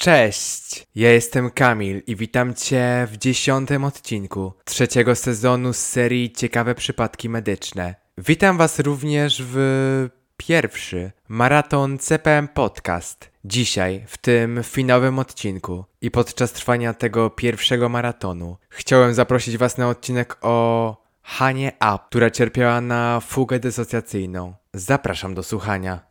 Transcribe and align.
Cześć! 0.00 0.86
Ja 0.94 1.12
jestem 1.12 1.50
Kamil 1.50 2.02
i 2.06 2.16
witam 2.16 2.54
Cię 2.54 3.08
w 3.10 3.16
dziesiątym 3.16 3.84
odcinku 3.84 4.52
trzeciego 4.64 5.14
sezonu 5.14 5.72
z 5.72 5.78
serii 5.78 6.32
Ciekawe 6.32 6.74
Przypadki 6.74 7.28
Medyczne. 7.28 7.94
Witam 8.18 8.58
Was 8.58 8.78
również 8.78 9.42
w 9.46 10.08
pierwszy 10.36 11.12
maraton 11.28 11.98
CPM 11.98 12.48
Podcast. 12.48 13.30
Dzisiaj, 13.44 14.04
w 14.06 14.18
tym 14.18 14.60
finałowym 14.62 15.18
odcinku 15.18 15.84
i 16.00 16.10
podczas 16.10 16.52
trwania 16.52 16.94
tego 16.94 17.30
pierwszego 17.30 17.88
maratonu, 17.88 18.56
chciałem 18.68 19.14
zaprosić 19.14 19.56
Was 19.56 19.78
na 19.78 19.88
odcinek 19.88 20.36
o 20.40 20.96
Hanie 21.22 21.72
Up, 21.94 21.98
która 22.08 22.30
cierpiała 22.30 22.80
na 22.80 23.20
fugę 23.20 23.58
dysocjacyjną. 23.58 24.54
Zapraszam 24.74 25.34
do 25.34 25.42
słuchania. 25.42 26.09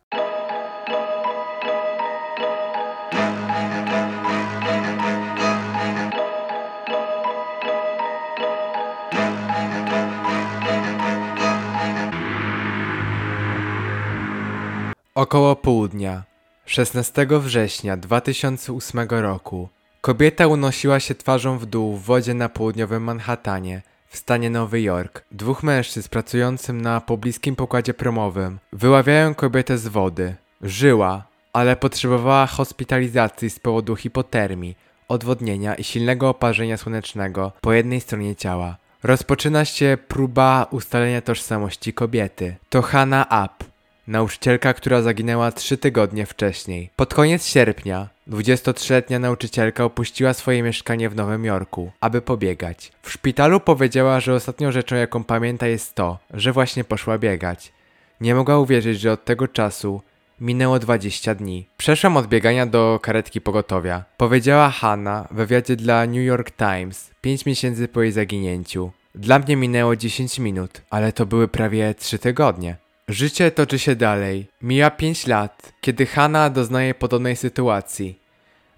Około 15.14 15.56
południa, 15.56 16.22
16 16.66 17.26
września 17.30 17.96
2008 17.96 19.08
roku, 19.08 19.68
kobieta 20.00 20.46
unosiła 20.46 21.00
się 21.00 21.14
twarzą 21.14 21.58
w 21.58 21.66
dół 21.66 21.96
w 21.96 22.02
wodzie 22.02 22.34
na 22.34 22.48
południowym 22.48 23.02
Manhattanie, 23.02 23.82
w 24.06 24.16
stanie 24.16 24.50
Nowy 24.50 24.80
Jork. 24.80 25.24
Dwóch 25.32 25.62
mężczyzn 25.62 26.08
pracującym 26.08 26.80
na 26.80 27.00
pobliskim 27.00 27.56
pokładzie 27.56 27.94
promowym 27.94 28.58
wyławiają 28.72 29.34
kobietę 29.34 29.78
z 29.78 29.88
wody. 29.88 30.34
Żyła, 30.62 31.24
ale 31.52 31.76
potrzebowała 31.76 32.46
hospitalizacji 32.46 33.50
z 33.50 33.58
powodu 33.58 33.96
hipotermii, 33.96 34.76
odwodnienia 35.08 35.74
i 35.74 35.84
silnego 35.84 36.28
oparzenia 36.28 36.76
słonecznego 36.76 37.52
po 37.60 37.72
jednej 37.72 38.00
stronie 38.00 38.36
ciała. 38.36 38.76
Rozpoczyna 39.02 39.64
się 39.64 39.98
próba 40.08 40.66
ustalenia 40.70 41.20
tożsamości 41.20 41.92
kobiety. 41.92 42.56
To 42.68 42.82
Hannah 42.82 43.26
Up, 43.26 43.69
nauczycielka, 44.10 44.74
która 44.74 45.02
zaginęła 45.02 45.52
trzy 45.52 45.78
tygodnie 45.78 46.26
wcześniej. 46.26 46.90
Pod 46.96 47.14
koniec 47.14 47.46
sierpnia 47.46 48.08
23-letnia 48.28 49.18
nauczycielka 49.18 49.84
opuściła 49.84 50.34
swoje 50.34 50.62
mieszkanie 50.62 51.08
w 51.08 51.16
Nowym 51.16 51.44
Jorku, 51.44 51.90
aby 52.00 52.22
pobiegać. 52.22 52.92
W 53.02 53.12
szpitalu 53.12 53.60
powiedziała, 53.60 54.20
że 54.20 54.34
ostatnią 54.34 54.72
rzeczą, 54.72 54.96
jaką 54.96 55.24
pamięta, 55.24 55.66
jest 55.66 55.94
to, 55.94 56.18
że 56.34 56.52
właśnie 56.52 56.84
poszła 56.84 57.18
biegać. 57.18 57.72
Nie 58.20 58.34
mogła 58.34 58.58
uwierzyć, 58.58 59.00
że 59.00 59.12
od 59.12 59.24
tego 59.24 59.48
czasu 59.48 60.02
minęło 60.40 60.78
20 60.78 61.34
dni. 61.34 61.66
Przeszłam 61.76 62.16
od 62.16 62.26
biegania 62.26 62.66
do 62.66 63.00
karetki 63.02 63.40
pogotowia. 63.40 64.04
Powiedziała 64.16 64.70
Hanna 64.70 65.28
w 65.30 65.34
wywiadzie 65.34 65.76
dla 65.76 66.06
New 66.06 66.24
York 66.24 66.50
Times 66.50 67.10
5 67.20 67.46
miesięcy 67.46 67.88
po 67.88 68.02
jej 68.02 68.12
zaginięciu. 68.12 68.90
Dla 69.14 69.38
mnie 69.38 69.56
minęło 69.56 69.96
10 69.96 70.38
minut, 70.38 70.82
ale 70.90 71.12
to 71.12 71.26
były 71.26 71.48
prawie 71.48 71.94
3 71.94 72.18
tygodnie. 72.18 72.76
Życie 73.10 73.50
toczy 73.50 73.78
się 73.78 73.96
dalej. 73.96 74.46
Mija 74.62 74.90
5 74.90 75.26
lat, 75.26 75.72
kiedy 75.80 76.06
Hanna 76.06 76.50
doznaje 76.50 76.94
podobnej 76.94 77.36
sytuacji. 77.36 78.18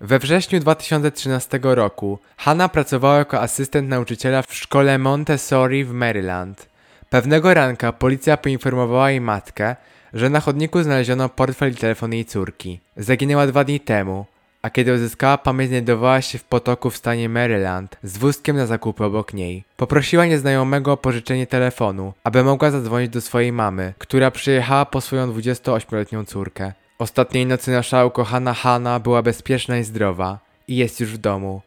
We 0.01 0.19
wrześniu 0.19 0.61
2013 0.61 1.61
roku 1.63 2.19
Hanna 2.37 2.69
pracowała 2.69 3.19
jako 3.19 3.41
asystent 3.41 3.89
nauczyciela 3.89 4.43
w 4.43 4.55
szkole 4.55 4.99
Montessori 4.99 5.85
w 5.85 5.93
Maryland. 5.93 6.67
Pewnego 7.11 7.55
ranka 7.55 7.93
policja 7.93 8.37
poinformowała 8.37 9.11
jej 9.11 9.21
matkę, 9.21 9.77
że 10.15 10.31
na 10.31 10.41
chodniku 10.41 10.83
znaleziono 10.83 11.29
portfel 11.29 11.73
i 11.73 11.77
telefon 11.77 12.13
jej 12.13 12.25
córki. 12.25 12.81
Zaginęła 12.97 13.47
dwa 13.47 13.65
dni 13.65 13.81
temu, 13.81 14.27
a 14.63 14.71
kiedy 14.71 14.95
uzyskała 14.95 15.39
pamięć 15.39 15.69
znajdowała 15.69 16.21
się 16.21 16.39
w 16.39 16.45
potoku 16.45 16.91
w 16.91 16.97
stanie 16.97 17.29
Maryland 17.29 17.97
z 18.03 18.19
wózkiem 18.19 18.57
na 18.57 18.67
zakupy 18.67 19.05
obok 19.05 19.35
niej. 19.35 19.65
Poprosiła 19.77 20.27
nieznajomego 20.27 20.93
o 20.93 20.97
pożyczenie 20.97 21.47
telefonu, 21.47 22.13
aby 22.25 22.45
mogła 22.45 22.71
zadzwonić 22.71 23.11
do 23.11 23.20
swojej 23.20 23.53
mamy, 23.53 23.95
która 23.98 24.31
przyjechała 24.31 24.85
po 24.85 25.01
swoją 25.01 25.33
28-letnią 25.33 26.25
córkę. 26.25 26.73
Ostatniej 26.98 27.47
nocy 27.47 27.70
nasza 27.70 28.05
ukochana 28.05 28.55
Hanna 28.55 29.01
była 29.01 29.23
bezpieczna 29.23 29.79
i 29.79 29.85
zdrowa 29.85 30.39
i 30.69 30.77
jest 30.77 31.01
już 31.01 31.13
w 31.13 31.19
domu. 31.19 31.63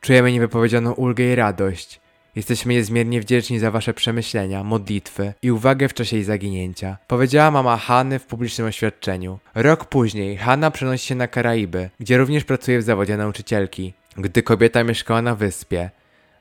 Czujemy 0.00 0.32
niewypowiedzianą 0.32 0.92
ulgę 0.92 1.24
i 1.24 1.34
radość. 1.34 2.00
Jesteśmy 2.36 2.74
niezmiernie 2.74 3.20
wdzięczni 3.20 3.58
za 3.58 3.70
wasze 3.70 3.94
przemyślenia, 3.94 4.64
modlitwy 4.64 5.32
i 5.42 5.50
uwagę 5.50 5.88
w 5.88 5.94
czasie 5.94 6.16
jej 6.16 6.24
zaginięcia. 6.24 6.96
Powiedziała 7.06 7.50
mama 7.50 7.76
Hanny 7.76 8.18
w 8.18 8.26
publicznym 8.26 8.66
oświadczeniu. 8.66 9.38
Rok 9.54 9.84
później 9.84 10.36
Hanna 10.36 10.70
przenosi 10.70 11.06
się 11.06 11.14
na 11.14 11.28
Karaiby, 11.28 11.90
gdzie 12.00 12.18
również 12.18 12.44
pracuje 12.44 12.78
w 12.78 12.82
zawodzie 12.82 13.16
nauczycielki. 13.16 13.92
Gdy 14.16 14.42
kobieta 14.42 14.84
mieszkała 14.84 15.22
na 15.22 15.34
wyspie, 15.34 15.90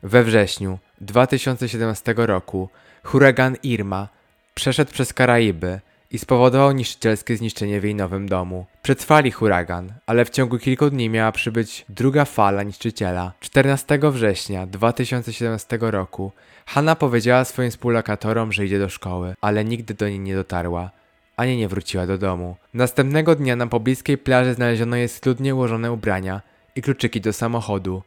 we 0.04 0.24
wrześniu 0.24 0.80
2017 1.02 2.14
roku 2.18 2.70
huragan 3.04 3.56
Irma 3.64 4.08
przeszedł 4.56 4.92
przez 4.92 5.14
Karaiby 5.14 5.80
i 6.12 6.20
spowodował 6.20 6.72
niszczycielskie 6.72 7.38
zniszczenie 7.38 7.82
w 7.82 7.84
jej 7.84 7.96
nowym 7.96 8.30
domu. 8.30 8.66
Przetrwali 8.84 9.32
huragan, 9.32 9.94
ale 10.06 10.26
w 10.26 10.30
ciągu 10.30 10.58
kilku 10.58 10.90
dni 10.90 11.10
miała 11.10 11.32
przybyć 11.32 11.86
druga 11.90 12.26
fala 12.26 12.64
niszczyciela. 12.64 13.34
14 13.40 14.00
września 14.04 14.68
2017 14.68 15.78
roku 15.82 16.32
Hanna 16.66 16.96
powiedziała 16.96 17.46
swoim 17.46 17.72
współlokatorom, 17.72 18.52
że 18.52 18.66
idzie 18.66 18.80
do 18.80 18.90
szkoły, 18.90 19.36
ale 19.42 19.66
nigdy 19.66 19.94
do 19.94 20.10
niej 20.10 20.20
nie 20.20 20.36
dotarła 20.36 20.92
ani 21.38 21.58
nie 21.58 21.68
wróciła 21.68 22.08
do 22.08 22.18
domu. 22.18 22.56
Następnego 22.74 23.36
dnia 23.36 23.56
na 23.56 23.68
pobliskiej 23.68 24.18
plaży 24.18 24.54
znaleziono 24.54 24.96
jej 24.96 25.10
schludnie 25.10 25.56
ułożone 25.56 25.92
ubrania 25.92 26.42
i 26.76 26.82
kluczyki 26.82 27.22
do 27.22 27.34
samochodu. 27.34 28.04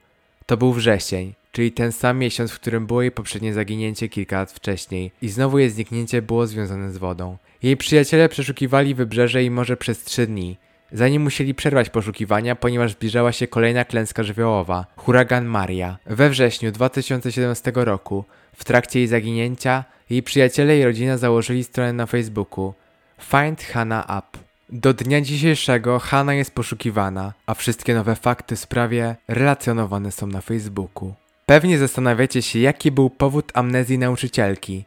To 0.46 0.56
był 0.56 0.72
wrzesień, 0.72 1.34
czyli 1.52 1.72
ten 1.72 1.92
sam 1.92 2.18
miesiąc, 2.18 2.50
w 2.50 2.60
którym 2.60 2.86
było 2.86 3.02
jej 3.02 3.10
poprzednie 3.10 3.54
zaginięcie 3.54 4.08
kilka 4.08 4.36
lat 4.36 4.52
wcześniej 4.52 5.12
i 5.22 5.28
znowu 5.28 5.58
jej 5.58 5.70
zniknięcie 5.70 6.22
było 6.22 6.46
związane 6.46 6.92
z 6.92 6.98
wodą. 6.98 7.36
Jej 7.62 7.76
przyjaciele 7.76 8.28
przeszukiwali 8.28 8.94
wybrzeże 8.94 9.44
i 9.44 9.50
morze 9.50 9.76
przez 9.76 10.04
trzy 10.04 10.26
dni, 10.26 10.56
zanim 10.92 11.22
musieli 11.22 11.54
przerwać 11.54 11.90
poszukiwania, 11.90 12.56
ponieważ 12.56 12.92
zbliżała 12.92 13.32
się 13.32 13.46
kolejna 13.46 13.84
klęska 13.84 14.22
żywiołowa 14.22 14.86
huragan 14.96 15.44
Maria. 15.44 15.98
We 16.06 16.30
wrześniu 16.30 16.72
2017 16.72 17.72
roku, 17.74 18.24
w 18.56 18.64
trakcie 18.64 18.98
jej 18.98 19.08
zaginięcia, 19.08 19.84
jej 20.10 20.22
przyjaciele 20.22 20.78
i 20.78 20.84
rodzina 20.84 21.18
założyli 21.18 21.64
stronę 21.64 21.92
na 21.92 22.06
Facebooku 22.06 22.74
Find 23.20 23.62
Hannah 23.62 24.04
Up. 24.04 24.38
Do 24.68 24.94
dnia 24.94 25.20
dzisiejszego 25.20 25.98
Hanna 25.98 26.34
jest 26.34 26.54
poszukiwana, 26.54 27.32
a 27.46 27.54
wszystkie 27.54 27.94
nowe 27.94 28.16
fakty 28.16 28.56
w 28.56 28.60
sprawie 28.60 29.16
relacjonowane 29.28 30.12
są 30.12 30.26
na 30.26 30.40
Facebooku. 30.40 31.14
Pewnie 31.50 31.78
zastanawiacie 31.78 32.42
się, 32.42 32.58
jaki 32.58 32.90
był 32.90 33.10
powód 33.10 33.52
amnezji 33.54 33.98
nauczycielki. 33.98 34.84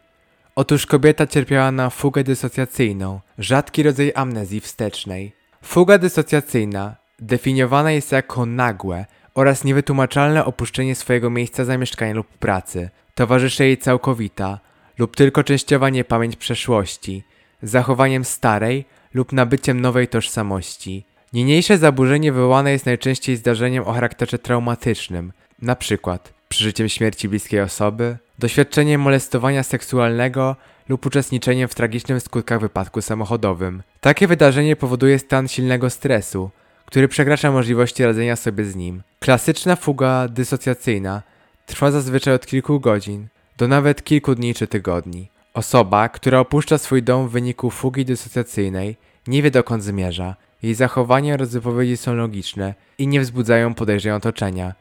Otóż 0.55 0.85
kobieta 0.85 1.27
cierpiała 1.27 1.71
na 1.71 1.89
fugę 1.89 2.23
dysocjacyjną, 2.23 3.19
rzadki 3.37 3.83
rodzaj 3.83 4.11
amnezji 4.15 4.59
wstecznej. 4.59 5.33
Fuga 5.63 5.97
dysocjacyjna 5.97 6.95
definiowana 7.19 7.91
jest 7.91 8.11
jako 8.11 8.45
nagłe 8.45 9.05
oraz 9.35 9.63
niewytłumaczalne 9.63 10.45
opuszczenie 10.45 10.95
swojego 10.95 11.29
miejsca 11.29 11.65
zamieszkania 11.65 12.13
lub 12.13 12.27
pracy. 12.27 12.89
Towarzyszy 13.15 13.65
jej 13.65 13.77
całkowita 13.77 14.59
lub 14.97 15.15
tylko 15.15 15.43
częściowa 15.43 15.89
niepamięć 15.89 16.35
przeszłości, 16.35 17.23
zachowaniem 17.63 18.25
starej 18.25 18.85
lub 19.13 19.31
nabyciem 19.31 19.81
nowej 19.81 20.07
tożsamości. 20.07 21.05
Niniejsze 21.33 21.77
zaburzenie 21.77 22.31
wywołane 22.31 22.71
jest 22.71 22.85
najczęściej 22.85 23.37
zdarzeniem 23.37 23.83
o 23.83 23.93
charakterze 23.93 24.39
traumatycznym, 24.39 25.33
na 25.61 25.75
przykład 25.75 26.33
przeżyciem 26.53 26.89
śmierci 26.89 27.29
bliskiej 27.29 27.61
osoby, 27.61 28.17
doświadczeniem 28.39 29.01
molestowania 29.01 29.63
seksualnego 29.63 30.55
lub 30.89 31.05
uczestniczeniem 31.05 31.67
w 31.67 31.75
tragicznym 31.75 32.19
skutkach 32.19 32.59
wypadku 32.59 33.01
samochodowym. 33.01 33.83
Takie 34.01 34.27
wydarzenie 34.27 34.75
powoduje 34.75 35.19
stan 35.19 35.47
silnego 35.47 35.89
stresu, 35.89 36.49
który 36.85 37.07
przekracza 37.07 37.51
możliwości 37.51 38.05
radzenia 38.05 38.35
sobie 38.35 38.65
z 38.65 38.75
nim. 38.75 39.03
Klasyczna 39.19 39.75
fuga 39.75 40.27
dysocjacyjna 40.27 41.21
trwa 41.65 41.91
zazwyczaj 41.91 42.33
od 42.33 42.45
kilku 42.45 42.79
godzin 42.79 43.27
do 43.57 43.67
nawet 43.67 44.03
kilku 44.03 44.35
dni 44.35 44.53
czy 44.53 44.67
tygodni. 44.67 45.29
Osoba, 45.53 46.09
która 46.09 46.39
opuszcza 46.39 46.77
swój 46.77 47.03
dom 47.03 47.27
w 47.27 47.31
wyniku 47.31 47.69
fugi 47.69 48.05
dysocjacyjnej, 48.05 48.97
nie 49.27 49.41
wie 49.41 49.51
dokąd 49.51 49.83
zmierza. 49.83 50.35
Jej 50.63 50.75
zachowania 50.75 51.33
oraz 51.33 51.49
wypowiedzi 51.49 51.97
są 51.97 52.15
logiczne 52.15 52.73
i 52.97 53.07
nie 53.07 53.21
wzbudzają 53.21 53.73
podejrzeń 53.73 54.11
otoczenia. 54.11 54.73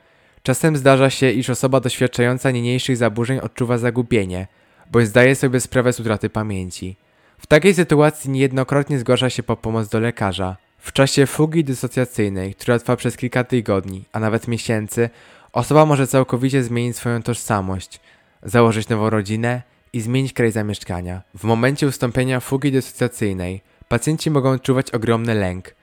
Czasem 0.43 0.77
zdarza 0.77 1.11
się, 1.11 1.31
iż 1.31 1.51
osoba 1.51 1.81
doświadczająca 1.81 2.51
niniejszych 2.51 2.97
zaburzeń 2.97 3.39
odczuwa 3.39 3.79
zagubienie, 3.79 4.47
bądź 4.91 5.07
zdaje 5.09 5.35
sobie 5.35 5.61
sprawę 5.61 5.93
z 5.93 6.01
utraty 6.01 6.31
pamięci. 6.31 6.97
W 7.39 7.47
takiej 7.47 7.75
sytuacji 7.75 8.31
niejednokrotnie 8.31 8.99
zgłasza 8.99 9.31
się 9.31 9.43
po 9.43 9.57
pomoc 9.57 9.89
do 9.89 10.01
lekarza. 10.01 10.57
W 10.79 10.93
czasie 10.93 11.27
fugi 11.27 11.65
dysocjacyjnej, 11.65 12.55
która 12.55 12.79
trwa 12.79 12.97
przez 12.97 13.17
kilka 13.17 13.45
tygodni, 13.45 14.05
a 14.13 14.21
nawet 14.21 14.49
miesięcy, 14.49 15.11
osoba 15.53 15.87
może 15.87 16.07
całkowicie 16.07 16.63
zmienić 16.63 16.97
swoją 16.97 17.23
tożsamość, 17.23 18.01
założyć 18.43 18.89
nową 18.89 19.11
rodzinę 19.11 19.63
i 19.93 20.01
zmienić 20.01 20.33
kraj 20.33 20.53
zamieszkania. 20.53 21.23
W 21.35 21.45
momencie 21.45 21.87
ustąpienia 21.87 22.41
fugi 22.41 22.73
dysocjacyjnej 22.73 23.61
pacjenci 23.89 24.31
mogą 24.31 24.51
odczuwać 24.51 24.91
ogromny 24.91 25.35
lęk, 25.35 25.75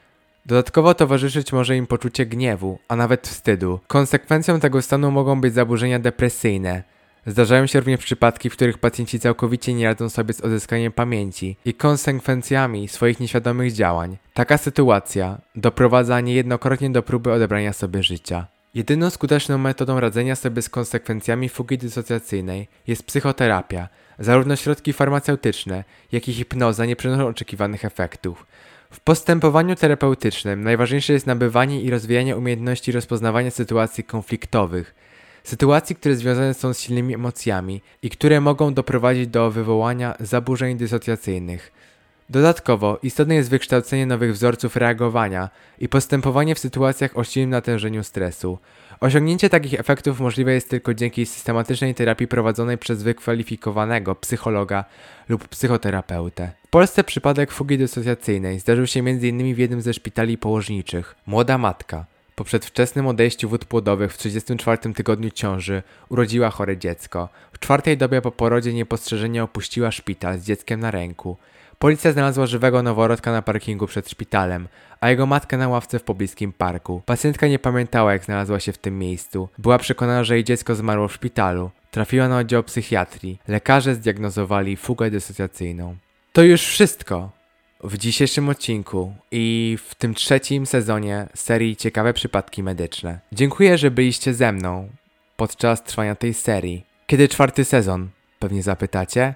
Dodatkowo 0.49 0.93
towarzyszyć 0.93 1.53
może 1.53 1.77
im 1.77 1.87
poczucie 1.87 2.25
gniewu, 2.25 2.79
a 2.87 2.95
nawet 2.95 3.27
wstydu. 3.27 3.79
Konsekwencją 3.87 4.59
tego 4.59 4.81
stanu 4.81 5.11
mogą 5.11 5.41
być 5.41 5.53
zaburzenia 5.53 5.99
depresyjne. 5.99 6.83
Zdarzają 7.25 7.67
się 7.67 7.79
również 7.79 7.99
przypadki, 7.99 8.49
w 8.49 8.53
których 8.53 8.77
pacjenci 8.77 9.19
całkowicie 9.19 9.73
nie 9.73 9.85
radzą 9.85 10.09
sobie 10.09 10.33
z 10.33 10.41
odzyskaniem 10.41 10.91
pamięci 10.91 11.57
i 11.65 11.73
konsekwencjami 11.73 12.87
swoich 12.87 13.19
nieświadomych 13.19 13.73
działań. 13.73 14.17
Taka 14.33 14.57
sytuacja 14.57 15.37
doprowadza 15.55 16.21
niejednokrotnie 16.21 16.89
do 16.89 17.03
próby 17.03 17.31
odebrania 17.31 17.73
sobie 17.73 18.03
życia. 18.03 18.47
Jedyną 18.73 19.09
skuteczną 19.09 19.57
metodą 19.57 19.99
radzenia 19.99 20.35
sobie 20.35 20.61
z 20.61 20.69
konsekwencjami 20.69 21.49
fugi 21.49 21.77
dysocjacyjnej 21.77 22.67
jest 22.87 23.03
psychoterapia. 23.03 23.89
Zarówno 24.19 24.55
środki 24.55 24.93
farmaceutyczne, 24.93 25.83
jak 26.11 26.27
i 26.27 26.33
hipnoza 26.33 26.85
nie 26.85 26.95
przynoszą 26.95 27.27
oczekiwanych 27.27 27.85
efektów. 27.85 28.45
W 28.91 29.00
postępowaniu 29.00 29.75
terapeutycznym 29.75 30.63
najważniejsze 30.63 31.13
jest 31.13 31.27
nabywanie 31.27 31.81
i 31.81 31.89
rozwijanie 31.89 32.38
umiejętności 32.38 32.91
rozpoznawania 32.91 33.51
sytuacji 33.51 34.03
konfliktowych, 34.03 34.95
sytuacji, 35.44 35.95
które 35.95 36.15
związane 36.15 36.53
są 36.53 36.74
z 36.74 36.80
silnymi 36.80 37.13
emocjami 37.13 37.81
i 38.01 38.09
które 38.09 38.41
mogą 38.41 38.74
doprowadzić 38.74 39.27
do 39.27 39.51
wywołania 39.51 40.15
zaburzeń 40.19 40.77
dysocjacyjnych. 40.77 41.71
Dodatkowo 42.29 42.99
istotne 43.03 43.35
jest 43.35 43.49
wykształcenie 43.49 44.05
nowych 44.05 44.33
wzorców 44.33 44.75
reagowania 44.75 45.49
i 45.79 45.89
postępowanie 45.89 46.55
w 46.55 46.59
sytuacjach 46.59 47.17
o 47.17 47.23
silnym 47.23 47.49
natężeniu 47.49 48.03
stresu. 48.03 48.57
Osiągnięcie 48.99 49.49
takich 49.49 49.79
efektów 49.79 50.19
możliwe 50.19 50.53
jest 50.53 50.69
tylko 50.69 50.93
dzięki 50.93 51.25
systematycznej 51.25 51.95
terapii 51.95 52.27
prowadzonej 52.27 52.77
przez 52.77 53.03
wykwalifikowanego 53.03 54.15
psychologa 54.15 54.85
lub 55.29 55.47
psychoterapeutę. 55.47 56.51
W 56.67 56.69
Polsce 56.69 57.03
przypadek 57.03 57.51
fugi 57.51 57.77
dysocjacyjnej 57.77 58.59
zdarzył 58.59 58.87
się 58.87 58.99
m.in. 58.99 59.55
w 59.55 59.57
jednym 59.57 59.81
ze 59.81 59.93
szpitali 59.93 60.37
położniczych. 60.37 61.15
Młoda 61.25 61.57
matka 61.57 62.05
po 62.35 62.43
przedwczesnym 62.43 63.07
odejściu 63.07 63.49
wód 63.49 63.65
płodowych 63.65 64.13
w 64.13 64.17
34 64.17 64.93
tygodniu 64.93 65.29
ciąży 65.29 65.83
urodziła 66.09 66.49
chore 66.49 66.77
dziecko. 66.77 67.29
W 67.53 67.59
czwartej 67.59 67.97
dobie 67.97 68.21
po 68.21 68.31
porodzie 68.31 68.73
niepostrzeżenie 68.73 69.43
opuściła 69.43 69.91
szpital 69.91 70.39
z 70.39 70.43
dzieckiem 70.43 70.79
na 70.79 70.91
ręku. 70.91 71.37
Policja 71.79 72.11
znalazła 72.11 72.45
żywego 72.45 72.83
noworodka 72.83 73.31
na 73.31 73.41
parkingu 73.41 73.87
przed 73.87 74.09
szpitalem, 74.09 74.67
a 75.01 75.09
jego 75.09 75.25
matkę 75.25 75.57
na 75.57 75.67
ławce 75.67 75.99
w 75.99 76.03
pobliskim 76.03 76.53
parku. 76.53 77.01
Pacjentka 77.05 77.47
nie 77.47 77.59
pamiętała, 77.59 78.13
jak 78.13 78.25
znalazła 78.25 78.59
się 78.59 78.71
w 78.71 78.77
tym 78.77 78.99
miejscu. 78.99 79.49
Była 79.57 79.77
przekonana, 79.77 80.23
że 80.23 80.35
jej 80.35 80.43
dziecko 80.43 80.75
zmarło 80.75 81.07
w 81.07 81.13
szpitalu. 81.13 81.71
Trafiła 81.91 82.27
na 82.27 82.37
oddział 82.37 82.63
psychiatrii. 82.63 83.39
Lekarze 83.47 83.95
zdiagnozowali 83.95 84.77
fugę 84.77 85.11
dysocjacyjną. 85.11 85.95
To 86.33 86.43
już 86.43 86.61
wszystko 86.61 87.31
w 87.83 87.97
dzisiejszym 87.97 88.49
odcinku 88.49 89.13
i 89.31 89.77
w 89.85 89.95
tym 89.95 90.13
trzecim 90.13 90.65
sezonie 90.65 91.27
serii 91.35 91.75
Ciekawe 91.75 92.13
Przypadki 92.13 92.63
Medyczne. 92.63 93.19
Dziękuję, 93.31 93.77
że 93.77 93.91
byliście 93.91 94.33
ze 94.33 94.51
mną 94.51 94.89
podczas 95.37 95.83
trwania 95.83 96.15
tej 96.15 96.33
serii. 96.33 96.85
Kiedy 97.07 97.27
czwarty 97.27 97.65
sezon? 97.65 98.09
Pewnie 98.39 98.63
zapytacie? 98.63 99.35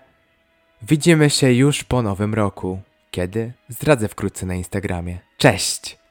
Widzimy 0.87 1.29
się 1.29 1.51
już 1.51 1.83
po 1.83 2.01
nowym 2.01 2.33
roku. 2.33 2.79
Kiedy? 3.11 3.53
Zdradzę 3.69 4.07
wkrótce 4.07 4.45
na 4.45 4.55
Instagramie. 4.55 5.19
Cześć! 5.37 6.02